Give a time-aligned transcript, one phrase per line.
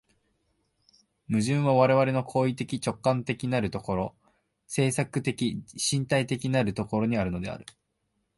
[1.27, 4.15] 矛盾は我々の行為的直観的なる所、
[4.65, 7.67] 制作的身体的なる所にあるのである。